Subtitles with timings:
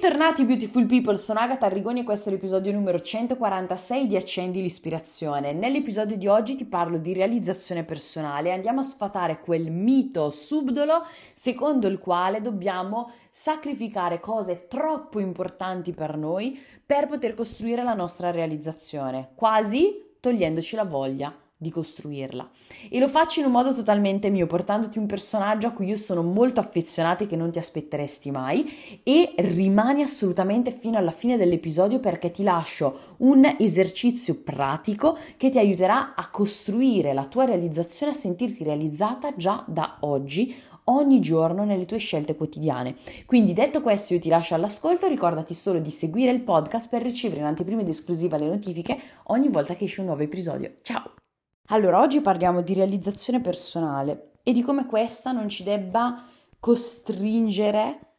[0.00, 5.52] Bentornati beautiful people, sono Agatha Arrigoni e questo è l'episodio numero 146 di Accendi l'ispirazione.
[5.52, 11.88] Nell'episodio di oggi ti parlo di realizzazione personale, andiamo a sfatare quel mito subdolo secondo
[11.88, 16.56] il quale dobbiamo sacrificare cose troppo importanti per noi
[16.86, 22.48] per poter costruire la nostra realizzazione, quasi togliendoci la voglia di costruirla.
[22.88, 26.22] E lo faccio in un modo totalmente mio, portandoti un personaggio a cui io sono
[26.22, 31.98] molto affezionata e che non ti aspetteresti mai e rimani assolutamente fino alla fine dell'episodio
[31.98, 38.14] perché ti lascio un esercizio pratico che ti aiuterà a costruire la tua realizzazione, a
[38.14, 42.94] sentirti realizzata già da oggi ogni giorno nelle tue scelte quotidiane.
[43.26, 47.40] Quindi detto questo io ti lascio all'ascolto, ricordati solo di seguire il podcast per ricevere
[47.40, 50.74] in anteprima ed esclusiva le notifiche ogni volta che esce un nuovo episodio.
[50.82, 51.27] Ciao!
[51.70, 56.24] Allora, oggi parliamo di realizzazione personale e di come questa non ci debba
[56.58, 58.14] costringere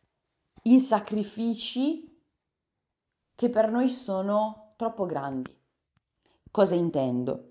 [0.64, 2.16] in sacrifici
[3.34, 5.52] che per noi sono troppo grandi.
[6.52, 7.46] Cosa intendo?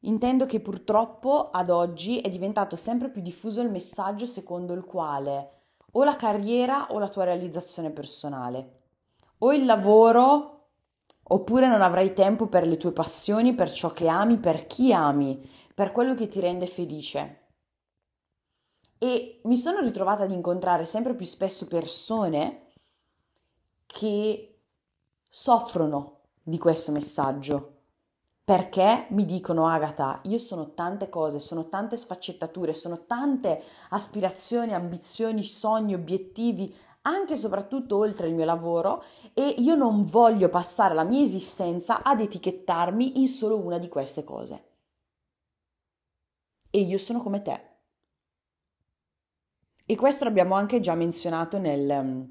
[0.00, 5.50] Intendo che purtroppo ad oggi è diventato sempre più diffuso il messaggio secondo il quale
[5.92, 8.80] o la carriera o la tua realizzazione personale,
[9.38, 10.53] o il lavoro
[11.26, 15.48] Oppure non avrai tempo per le tue passioni, per ciò che ami, per chi ami,
[15.74, 17.40] per quello che ti rende felice.
[18.98, 22.68] E mi sono ritrovata ad incontrare sempre più spesso persone
[23.86, 24.58] che
[25.28, 27.70] soffrono di questo messaggio.
[28.44, 35.42] Perché mi dicono Agata, io sono tante cose, sono tante sfaccettature, sono tante aspirazioni, ambizioni,
[35.42, 36.74] sogni, obiettivi,
[37.06, 39.02] anche e soprattutto oltre il mio lavoro
[39.32, 44.24] e io non voglio passare la mia esistenza ad etichettarmi in solo una di queste
[44.24, 44.64] cose.
[46.70, 47.72] E io sono come te.
[49.86, 52.28] E questo l'abbiamo anche già menzionato nel,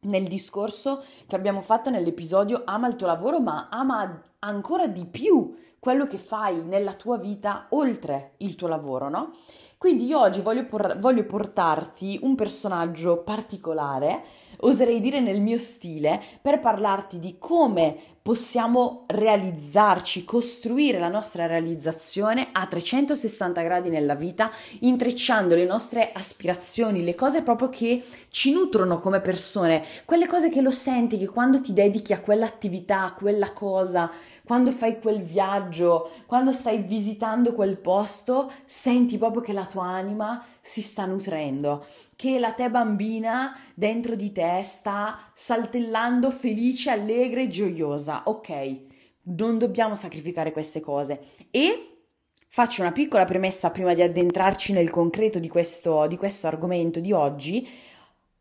[0.00, 5.54] nel discorso che abbiamo fatto nell'episodio Ama il tuo lavoro, ma ama ancora di più
[5.78, 9.32] quello che fai nella tua vita oltre il tuo lavoro, no?
[9.78, 14.22] Quindi io oggi voglio, por- voglio portarti un personaggio particolare,
[14.60, 22.50] oserei dire nel mio stile, per parlarti di come possiamo realizzarci, costruire la nostra realizzazione
[22.52, 24.48] a 360 gradi nella vita,
[24.80, 30.60] intrecciando le nostre aspirazioni, le cose proprio che ci nutrono come persone, quelle cose che
[30.60, 34.08] lo senti che quando ti dedichi a quell'attività, a quella cosa,
[34.44, 40.44] quando fai quel viaggio, quando stai visitando quel posto, senti proprio che la tua anima
[40.60, 41.84] si sta nutrendo,
[42.16, 48.11] che la te bambina dentro di te sta saltellando felice, allegra e gioiosa.
[48.24, 48.80] Ok,
[49.22, 51.20] non dobbiamo sacrificare queste cose.
[51.50, 52.04] E
[52.48, 57.12] faccio una piccola premessa prima di addentrarci nel concreto di questo, di questo argomento di
[57.12, 57.66] oggi.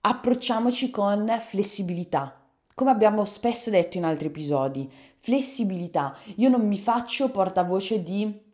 [0.02, 2.36] Approcciamoci con flessibilità
[2.82, 6.18] come abbiamo spesso detto in altri episodi, flessibilità.
[6.38, 8.50] Io non mi faccio portavoce di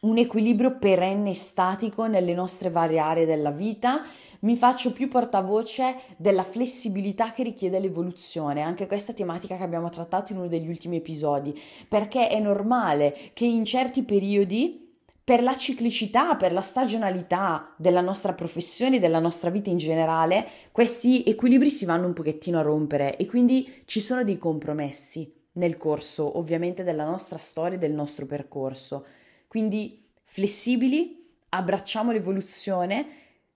[0.00, 4.02] un equilibrio perenne e statico nelle nostre varie aree della vita,
[4.40, 10.32] mi faccio più portavoce della flessibilità che richiede l'evoluzione, anche questa tematica che abbiamo trattato
[10.32, 11.58] in uno degli ultimi episodi,
[11.88, 14.88] perché è normale che in certi periodi
[15.22, 21.22] per la ciclicità, per la stagionalità della nostra professione, della nostra vita in generale, questi
[21.24, 26.36] equilibri si vanno un pochettino a rompere e quindi ci sono dei compromessi nel corso,
[26.36, 29.04] ovviamente, della nostra storia e del nostro percorso.
[29.46, 33.06] Quindi flessibili, abbracciamo l'evoluzione,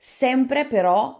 [0.06, 1.18] sempre però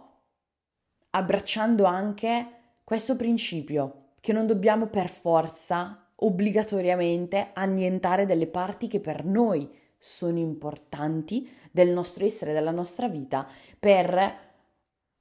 [1.09, 2.47] abbracciando anche
[2.83, 10.37] questo principio che non dobbiamo per forza, obbligatoriamente, annientare delle parti che per noi sono
[10.37, 13.47] importanti del nostro essere, della nostra vita,
[13.79, 14.37] per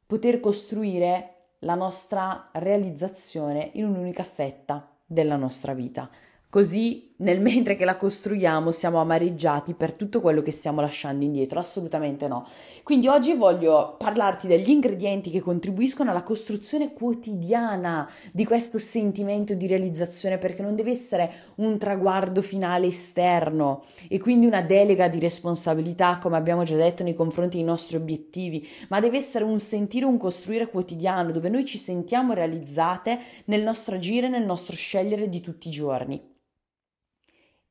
[0.04, 6.10] poter costruire la nostra realizzazione in un'unica fetta della nostra vita.
[6.50, 11.60] Così nel mentre che la costruiamo siamo amareggiati per tutto quello che stiamo lasciando indietro,
[11.60, 12.44] assolutamente no.
[12.82, 19.68] Quindi oggi voglio parlarti degli ingredienti che contribuiscono alla costruzione quotidiana di questo sentimento di
[19.68, 26.18] realizzazione, perché non deve essere un traguardo finale esterno e quindi una delega di responsabilità,
[26.20, 30.18] come abbiamo già detto, nei confronti dei nostri obiettivi, ma deve essere un sentire, un
[30.18, 35.68] costruire quotidiano dove noi ci sentiamo realizzate nel nostro agire, nel nostro scegliere di tutti
[35.68, 36.32] i giorni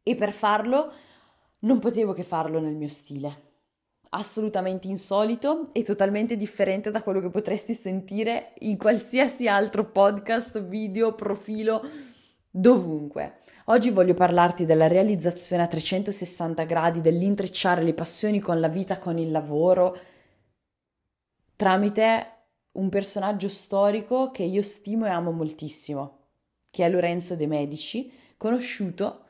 [0.03, 0.91] e per farlo
[1.59, 3.51] non potevo che farlo nel mio stile.
[4.09, 11.15] Assolutamente insolito e totalmente differente da quello che potresti sentire in qualsiasi altro podcast, video,
[11.15, 11.81] profilo,
[12.51, 13.39] dovunque.
[13.65, 19.17] Oggi voglio parlarti della realizzazione a 360 gradi, dell'intrecciare le passioni con la vita, con
[19.17, 19.97] il lavoro,
[21.55, 22.27] tramite
[22.73, 26.19] un personaggio storico che io stimo e amo moltissimo,
[26.69, 29.22] che è Lorenzo de' Medici, conosciuto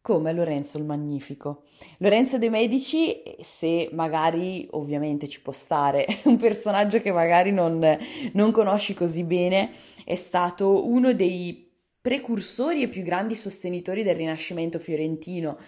[0.00, 1.64] come Lorenzo il Magnifico.
[1.98, 7.98] Lorenzo de' Medici, se magari ovviamente ci può stare, un personaggio che magari non,
[8.32, 9.70] non conosci così bene,
[10.04, 11.68] è stato uno dei
[12.00, 15.58] precursori e più grandi sostenitori del Rinascimento fiorentino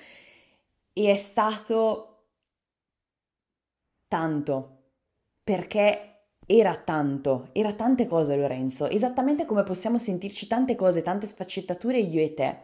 [0.95, 2.09] e è stato
[4.09, 4.79] tanto
[5.43, 6.12] perché
[6.47, 12.21] era tanto, era tante cose Lorenzo, esattamente come possiamo sentirci tante cose, tante sfaccettature io
[12.21, 12.59] e te.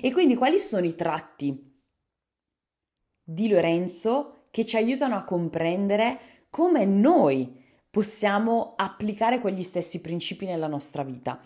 [0.00, 1.72] E quindi quali sono i tratti
[3.22, 6.18] di Lorenzo che ci aiutano a comprendere
[6.50, 11.40] come noi possiamo applicare quegli stessi principi nella nostra vita?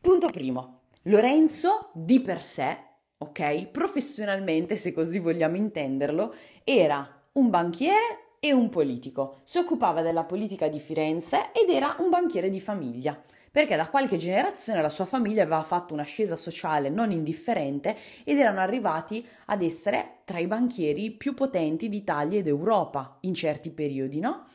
[0.00, 2.76] Punto primo, Lorenzo di per sé,
[3.18, 6.34] ok, professionalmente, se così vogliamo intenderlo,
[6.64, 9.40] era un banchiere e un politico.
[9.44, 13.20] Si occupava della politica di Firenze ed era un banchiere di famiglia,
[13.50, 18.60] perché da qualche generazione la sua famiglia aveva fatto un'ascesa sociale non indifferente ed erano
[18.60, 24.46] arrivati ad essere tra i banchieri più potenti d'Italia ed Europa in certi periodi, no?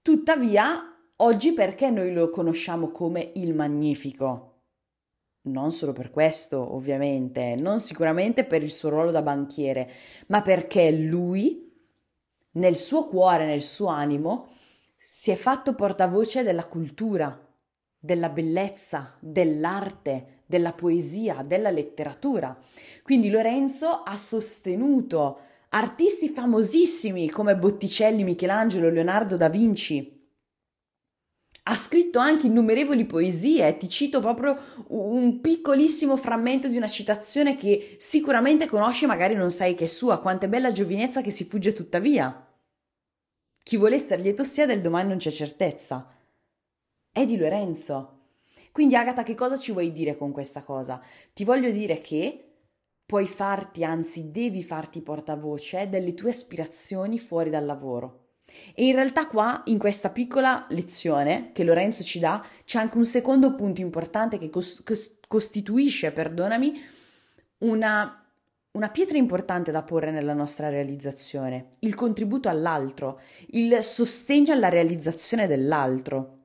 [0.00, 4.50] Tuttavia, oggi perché noi lo conosciamo come il Magnifico?
[5.46, 9.90] Non solo per questo, ovviamente, non sicuramente per il suo ruolo da banchiere,
[10.28, 11.63] ma perché lui
[12.54, 14.48] nel suo cuore, nel suo animo,
[14.96, 17.38] si è fatto portavoce della cultura,
[17.98, 22.56] della bellezza, dell'arte, della poesia, della letteratura.
[23.02, 25.40] Quindi Lorenzo ha sostenuto
[25.70, 30.12] artisti famosissimi come Botticelli, Michelangelo, Leonardo da Vinci.
[31.66, 34.58] Ha scritto anche innumerevoli poesie, ti cito proprio
[34.88, 40.20] un piccolissimo frammento di una citazione che sicuramente conosci, magari non sai che è sua,
[40.20, 42.43] quanto è bella giovinezza che si fugge tuttavia.
[43.74, 46.08] Chi vuole essere lieto sia del domani non c'è certezza.
[47.10, 48.20] È di Lorenzo.
[48.70, 51.02] Quindi Agata, che cosa ci vuoi dire con questa cosa?
[51.32, 52.52] Ti voglio dire che
[53.04, 58.34] puoi farti, anzi devi farti portavoce delle tue aspirazioni fuori dal lavoro.
[58.76, 63.04] E in realtà qua, in questa piccola lezione che Lorenzo ci dà, c'è anche un
[63.04, 64.84] secondo punto importante che cos-
[65.26, 66.80] costituisce, perdonami,
[67.64, 68.23] una
[68.74, 75.46] una pietra importante da porre nella nostra realizzazione, il contributo all'altro, il sostegno alla realizzazione
[75.46, 76.38] dell'altro.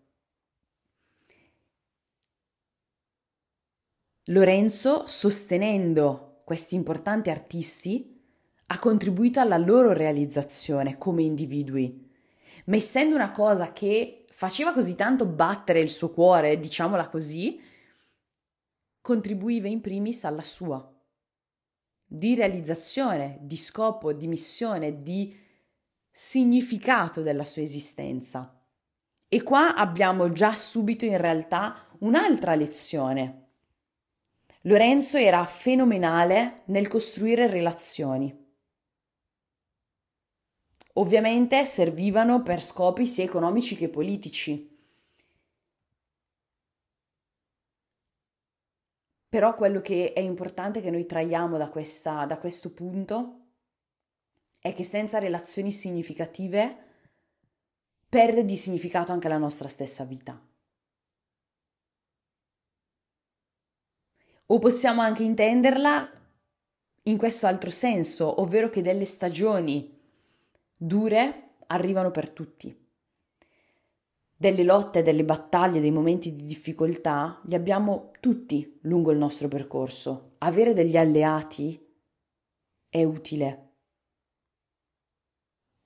[4.26, 8.16] Lorenzo, sostenendo questi importanti artisti,
[8.68, 12.12] ha contribuito alla loro realizzazione come individui,
[12.66, 17.60] ma essendo una cosa che faceva così tanto battere il suo cuore, diciamola così,
[19.02, 20.94] contribuiva in primis alla sua
[22.12, 25.38] di realizzazione, di scopo, di missione, di
[26.10, 28.60] significato della sua esistenza.
[29.28, 33.50] E qua abbiamo già subito in realtà un'altra lezione.
[34.62, 38.36] Lorenzo era fenomenale nel costruire relazioni.
[40.94, 44.79] Ovviamente servivano per scopi sia economici che politici.
[49.30, 53.36] Però quello che è importante che noi traiamo da, questa, da questo punto
[54.60, 56.88] è che senza relazioni significative
[58.10, 60.42] perde di significato anche la nostra stessa vita.
[64.48, 66.10] O possiamo anche intenderla
[67.04, 69.96] in questo altro senso, ovvero che delle stagioni
[70.76, 72.89] dure arrivano per tutti
[74.42, 80.36] delle lotte, delle battaglie, dei momenti di difficoltà, li abbiamo tutti lungo il nostro percorso.
[80.38, 81.78] Avere degli alleati
[82.88, 83.74] è utile.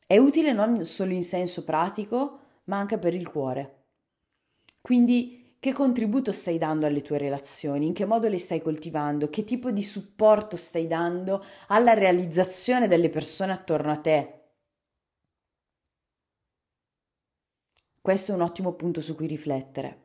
[0.06, 3.86] È utile non solo in senso pratico, ma anche per il cuore.
[4.84, 7.88] Quindi, che contributo stai dando alle tue relazioni?
[7.88, 9.30] In che modo le stai coltivando?
[9.30, 14.43] Che tipo di supporto stai dando alla realizzazione delle persone attorno a te?
[18.04, 20.02] Questo è un ottimo punto su cui riflettere.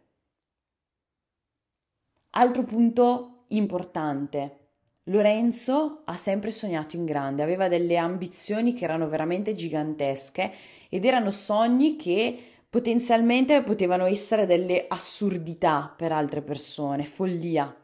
[2.30, 4.68] Altro punto importante.
[5.06, 10.52] Lorenzo ha sempre sognato in grande, aveva delle ambizioni che erano veramente gigantesche
[10.88, 12.40] ed erano sogni che
[12.70, 17.76] potenzialmente potevano essere delle assurdità per altre persone, follia.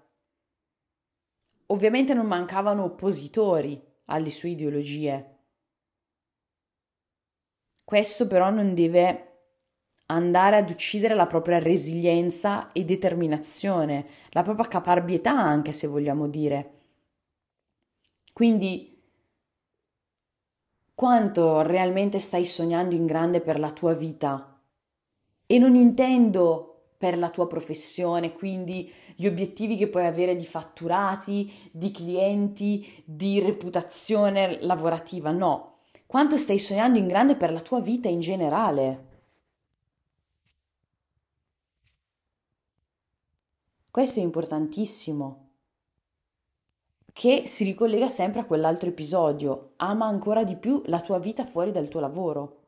[1.66, 5.38] Ovviamente non mancavano oppositori alle sue ideologie.
[7.82, 9.33] Questo però non deve
[10.06, 16.70] andare ad uccidere la propria resilienza e determinazione, la propria caparbietà anche se vogliamo dire.
[18.32, 19.00] Quindi
[20.94, 24.60] quanto realmente stai sognando in grande per la tua vita?
[25.46, 31.52] E non intendo per la tua professione, quindi gli obiettivi che puoi avere di fatturati,
[31.70, 35.78] di clienti, di reputazione lavorativa, no.
[36.06, 39.13] Quanto stai sognando in grande per la tua vita in generale.
[43.94, 45.50] Questo è importantissimo
[47.12, 51.70] che si ricollega sempre a quell'altro episodio, ama ancora di più la tua vita fuori
[51.70, 52.62] dal tuo lavoro.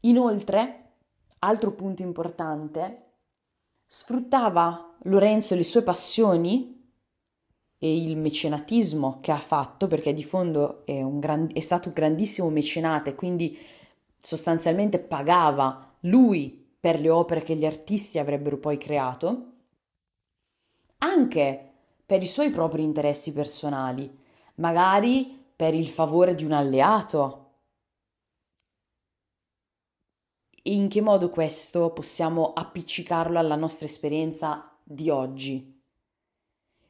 [0.00, 0.96] Inoltre,
[1.38, 3.12] altro punto importante,
[3.86, 6.92] sfruttava Lorenzo le sue passioni
[7.78, 12.50] e il mecenatismo che ha fatto, perché di fondo è, gran, è stato un grandissimo
[12.50, 13.58] mecenate, quindi
[14.20, 19.52] sostanzialmente pagava lui per le opere che gli artisti avrebbero poi creato
[20.98, 21.72] anche
[22.04, 24.14] per i suoi propri interessi personali,
[24.56, 27.40] magari per il favore di un alleato.
[30.66, 35.82] in che modo questo possiamo appiccicarlo alla nostra esperienza di oggi?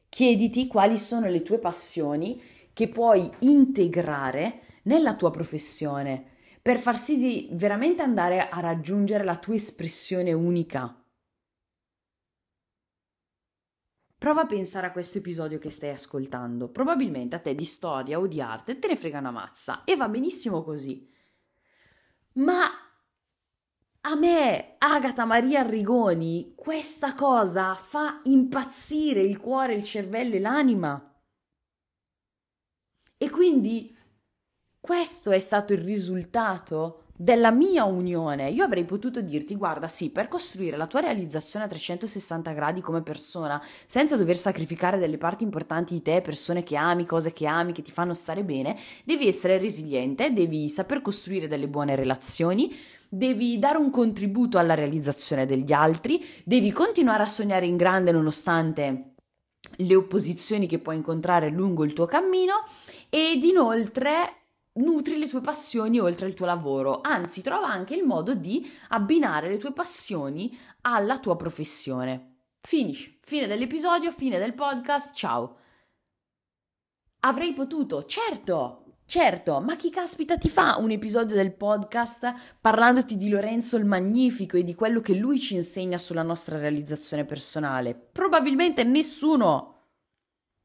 [0.09, 2.41] Chiediti quali sono le tue passioni
[2.73, 6.34] che puoi integrare nella tua professione
[6.65, 10.99] per far sì di veramente andare a raggiungere la tua espressione unica.
[14.17, 16.69] Prova a pensare a questo episodio che stai ascoltando.
[16.69, 20.09] Probabilmente a te di storia o di arte te ne frega una mazza e va
[20.09, 21.07] benissimo così.
[22.33, 22.63] Ma
[24.01, 31.15] a me, Agata Maria Arrigoni, questa cosa fa impazzire il cuore, il cervello e l'anima.
[33.17, 33.95] E quindi
[34.85, 40.27] questo è stato il risultato della mia unione, io avrei potuto dirti, guarda, sì, per
[40.27, 45.95] costruire la tua realizzazione a 360 gradi come persona, senza dover sacrificare delle parti importanti
[45.95, 49.57] di te, persone che ami, cose che ami, che ti fanno stare bene, devi essere
[49.57, 52.71] resiliente, devi saper costruire delle buone relazioni,
[53.09, 59.15] devi dare un contributo alla realizzazione degli altri, devi continuare a sognare in grande nonostante
[59.77, 62.53] le opposizioni che puoi incontrare lungo il tuo cammino
[63.09, 64.44] ed inoltre
[64.75, 69.49] nutri le tue passioni oltre il tuo lavoro, anzi trova anche il modo di abbinare
[69.49, 72.33] le tue passioni alla tua professione.
[72.59, 75.57] Finisci, fine dell'episodio, fine del podcast, ciao.
[77.21, 83.29] Avrei potuto, certo, certo, ma chi caspita ti fa un episodio del podcast parlandoti di
[83.29, 87.95] Lorenzo il Magnifico e di quello che lui ci insegna sulla nostra realizzazione personale?
[87.95, 89.71] Probabilmente nessuno.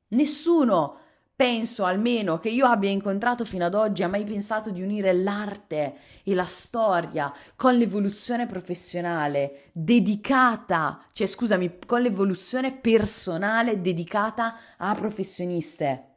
[0.09, 1.00] Nessuno
[1.41, 5.97] penso almeno che io abbia incontrato fino ad oggi ha mai pensato di unire l'arte
[6.23, 16.09] e la storia con l'evoluzione professionale dedicata, cioè scusami, con l'evoluzione personale dedicata a professioniste.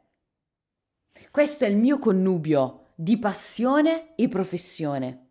[1.30, 5.28] Questo è il mio connubio di passione e professione.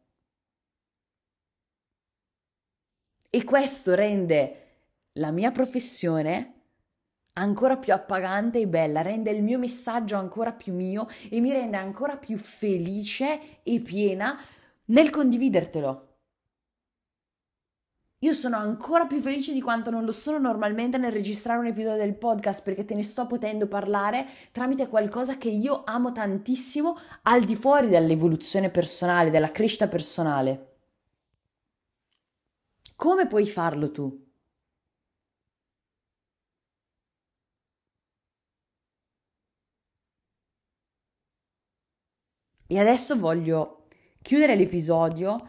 [3.29, 4.79] E questo rende
[5.19, 6.62] la mia professione
[7.34, 11.78] ancora più appagante e bella, rende il mio messaggio ancora più mio e mi rende
[11.78, 14.40] ancora più felice e piena
[14.86, 16.08] nel condividertelo.
[18.24, 21.98] Io sono ancora più felice di quanto non lo sono normalmente nel registrare un episodio
[21.98, 27.44] del podcast perché te ne sto potendo parlare tramite qualcosa che io amo tantissimo al
[27.44, 30.75] di fuori dell'evoluzione personale, della crescita personale.
[32.96, 34.33] Come puoi farlo tu?
[42.74, 43.86] E adesso voglio
[44.24, 45.48] chiudere l'episodio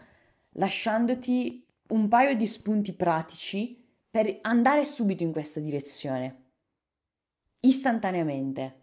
[0.57, 6.43] lasciandoti un paio di spunti pratici per andare subito in questa direzione,
[7.61, 8.83] istantaneamente,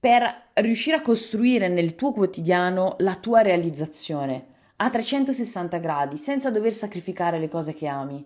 [0.00, 6.72] per riuscire a costruire nel tuo quotidiano la tua realizzazione a 360 gradi, senza dover
[6.72, 8.24] sacrificare le cose che ami.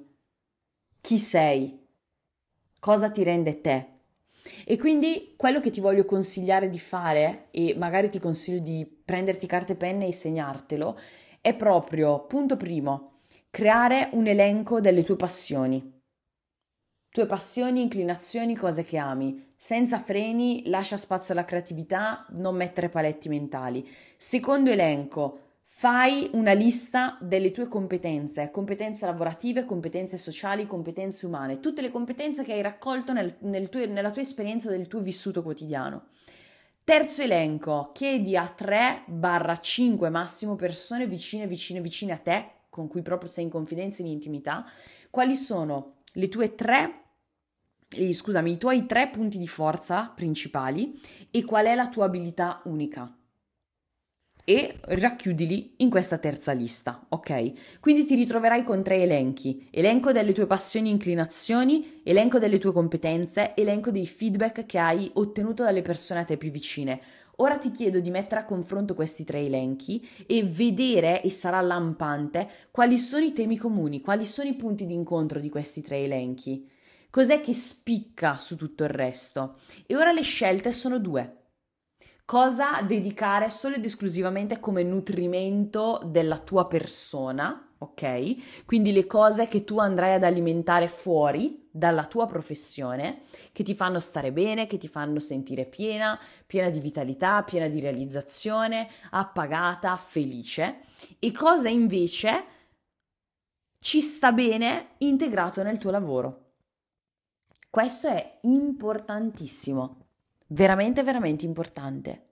[1.00, 1.84] Chi sei?
[2.78, 3.97] Cosa ti rende te?
[4.70, 9.46] E quindi quello che ti voglio consigliare di fare, e magari ti consiglio di prenderti
[9.46, 10.94] carte e penne e segnartelo,
[11.40, 16.02] è proprio, punto primo, creare un elenco delle tue passioni.
[17.08, 19.54] Tue passioni, inclinazioni, cose che ami.
[19.56, 23.88] Senza freni, lascia spazio alla creatività, non mettere paletti mentali.
[24.18, 31.82] Secondo elenco, Fai una lista delle tue competenze, competenze lavorative, competenze sociali, competenze umane, tutte
[31.82, 36.06] le competenze che hai raccolto nel, nel tuo, nella tua esperienza del tuo vissuto quotidiano.
[36.82, 43.28] Terzo elenco, chiedi a 3-5 massimo persone vicine, vicine, vicine a te, con cui proprio
[43.28, 44.64] sei in confidenza e in intimità,
[45.10, 47.02] quali sono le tue tre,
[47.90, 50.98] eh, scusami, i tuoi tre punti di forza principali
[51.30, 53.17] e qual è la tua abilità unica.
[54.48, 57.80] E racchiudili in questa terza lista, ok?
[57.80, 62.72] Quindi ti ritroverai con tre elenchi: elenco delle tue passioni e inclinazioni, elenco delle tue
[62.72, 66.98] competenze, elenco dei feedback che hai ottenuto dalle persone a te più vicine.
[67.40, 72.48] Ora ti chiedo di mettere a confronto questi tre elenchi e vedere, e sarà lampante,
[72.70, 76.66] quali sono i temi comuni, quali sono i punti di incontro di questi tre elenchi.
[77.10, 79.56] Cos'è che spicca su tutto il resto?
[79.86, 81.37] E ora le scelte sono due
[82.28, 88.66] cosa dedicare solo ed esclusivamente come nutrimento della tua persona, ok?
[88.66, 93.98] Quindi le cose che tu andrai ad alimentare fuori dalla tua professione, che ti fanno
[93.98, 100.80] stare bene, che ti fanno sentire piena, piena di vitalità, piena di realizzazione, appagata, felice,
[101.18, 102.44] e cosa invece
[103.78, 106.50] ci sta bene integrato nel tuo lavoro.
[107.70, 109.97] Questo è importantissimo
[110.48, 112.22] veramente, veramente importante.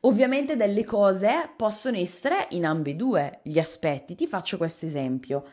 [0.00, 4.14] Ovviamente delle cose possono essere in ambedue gli aspetti.
[4.14, 5.44] Ti faccio questo esempio.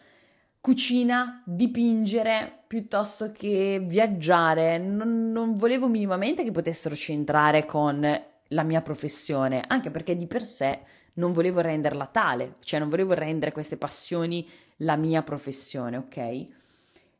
[0.59, 4.77] Cucina, dipingere piuttosto che viaggiare.
[4.77, 10.43] Non, non volevo minimamente che potessero centrare con la mia professione, anche perché di per
[10.43, 10.79] sé
[11.13, 16.47] non volevo renderla tale, cioè non volevo rendere queste passioni la mia professione, ok?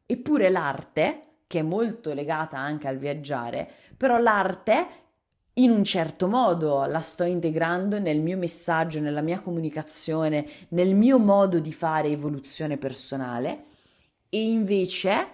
[0.06, 4.86] Eppure l'arte che è molto legata anche al viaggiare, però l'arte
[5.58, 11.18] in un certo modo la sto integrando nel mio messaggio, nella mia comunicazione, nel mio
[11.18, 13.60] modo di fare evoluzione personale
[14.30, 15.28] e invece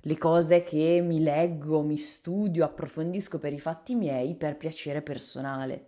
[0.00, 5.86] le cose che mi leggo, mi studio, approfondisco per i fatti miei per piacere personale.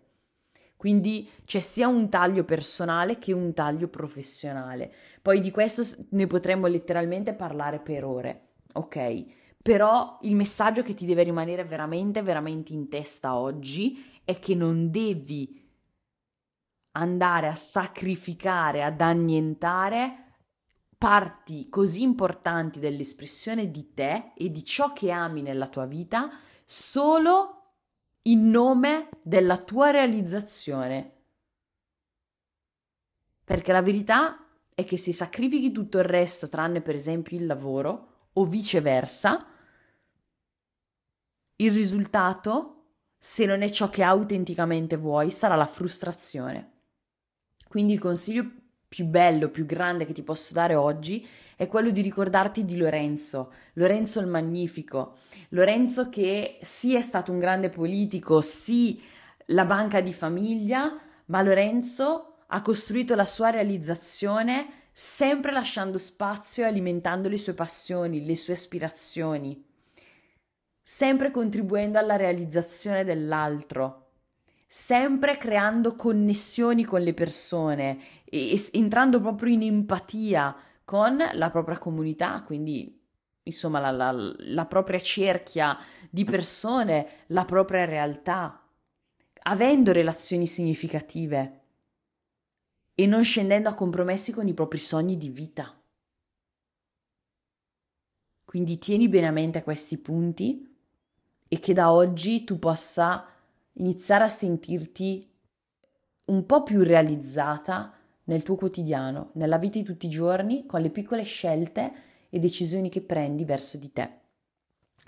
[0.76, 4.92] Quindi c'è sia un taglio personale che un taglio professionale.
[5.20, 8.40] Poi di questo ne potremmo letteralmente parlare per ore,
[8.72, 9.24] ok?
[9.62, 14.90] Però il messaggio che ti deve rimanere veramente, veramente in testa oggi è che non
[14.90, 15.68] devi
[16.92, 20.24] andare a sacrificare, ad annientare
[20.96, 26.30] parti così importanti dell'espressione di te e di ciò che ami nella tua vita
[26.64, 27.56] solo
[28.22, 31.12] in nome della tua realizzazione.
[33.44, 38.09] Perché la verità è che se sacrifichi tutto il resto, tranne per esempio il lavoro,
[38.34, 39.46] o viceversa,
[41.56, 42.76] il risultato,
[43.18, 46.70] se non è ciò che autenticamente vuoi, sarà la frustrazione.
[47.68, 48.50] Quindi il consiglio
[48.88, 53.52] più bello, più grande che ti posso dare oggi è quello di ricordarti di Lorenzo,
[53.74, 55.16] Lorenzo il Magnifico,
[55.50, 59.00] Lorenzo che sì è stato un grande politico, sì
[59.46, 66.66] la banca di famiglia, ma Lorenzo ha costruito la sua realizzazione sempre lasciando spazio e
[66.66, 69.64] alimentando le sue passioni, le sue aspirazioni,
[70.78, 74.10] sempre contribuendo alla realizzazione dell'altro,
[74.66, 81.78] sempre creando connessioni con le persone e, e entrando proprio in empatia con la propria
[81.78, 83.02] comunità, quindi
[83.44, 85.78] insomma la, la, la propria cerchia
[86.10, 88.68] di persone, la propria realtà,
[89.44, 91.59] avendo relazioni significative
[93.00, 95.74] e non scendendo a compromessi con i propri sogni di vita.
[98.44, 100.70] Quindi tieni bene a mente questi punti
[101.48, 103.26] e che da oggi tu possa
[103.72, 105.26] iniziare a sentirti
[106.26, 107.90] un po' più realizzata
[108.24, 111.92] nel tuo quotidiano, nella vita di tutti i giorni, con le piccole scelte
[112.28, 114.19] e decisioni che prendi verso di te.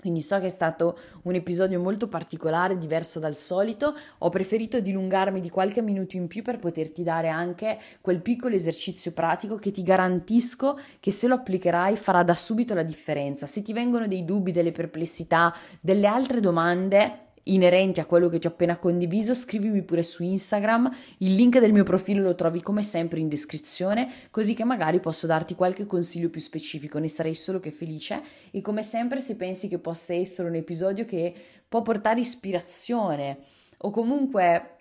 [0.03, 3.95] Quindi so che è stato un episodio molto particolare, diverso dal solito.
[4.17, 9.13] Ho preferito dilungarmi di qualche minuto in più per poterti dare anche quel piccolo esercizio
[9.13, 13.45] pratico che ti garantisco che se lo applicherai farà da subito la differenza.
[13.45, 18.47] Se ti vengono dei dubbi, delle perplessità, delle altre domande, inerenti a quello che ti
[18.47, 20.89] ho appena condiviso, scrivimi pure su Instagram.
[21.19, 25.27] Il link del mio profilo lo trovi come sempre in descrizione, così che magari posso
[25.27, 28.21] darti qualche consiglio più specifico, ne sarei solo che felice.
[28.51, 31.33] E come sempre, se pensi che possa essere un episodio che
[31.67, 33.39] può portare ispirazione
[33.77, 34.75] o comunque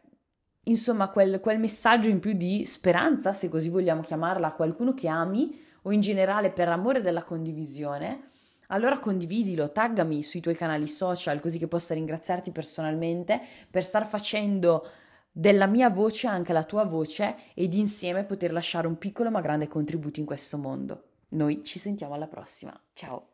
[0.64, 5.09] insomma quel, quel messaggio in più di speranza, se così vogliamo chiamarla, a qualcuno che
[5.09, 8.27] ami o in generale per amore della condivisione
[8.72, 14.87] allora condividilo, taggami sui tuoi canali social così che possa ringraziarti personalmente per star facendo
[15.30, 19.68] della mia voce anche la tua voce ed insieme poter lasciare un piccolo ma grande
[19.68, 21.04] contributo in questo mondo.
[21.28, 22.78] Noi ci sentiamo alla prossima.
[22.92, 23.31] Ciao!